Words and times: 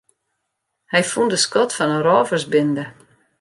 Hy 0.91 1.01
fûn 1.11 1.27
de 1.31 1.37
skat 1.43 1.71
fan 1.77 1.95
in 1.95 2.05
rôversbinde. 2.07 2.85